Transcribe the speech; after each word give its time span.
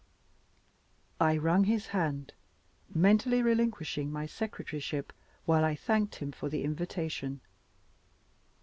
I 1.19 1.37
wrung 1.37 1.65
his 1.65 1.85
hand, 1.89 2.33
mentally 2.91 3.43
relinquishing 3.43 4.11
my 4.11 4.25
secretaryship 4.25 5.13
while 5.45 5.63
I 5.63 5.75
thanked 5.75 6.15
him 6.15 6.31
for 6.31 6.49
the 6.49 6.63
invitation. 6.63 7.39